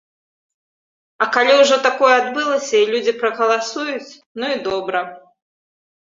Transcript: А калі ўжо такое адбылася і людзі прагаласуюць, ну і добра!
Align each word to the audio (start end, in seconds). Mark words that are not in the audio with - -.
А 1.25 1.25
калі 1.35 1.53
ўжо 1.57 1.75
такое 1.87 2.13
адбылася 2.21 2.75
і 2.85 2.87
людзі 2.93 3.13
прагаласуюць, 3.21 4.09
ну 4.41 4.49
і 4.55 4.57
добра! 4.69 5.03